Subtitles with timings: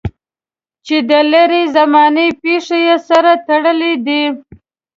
[0.85, 4.23] چې د لرې زمانې پېښې یې سره تړلې دي.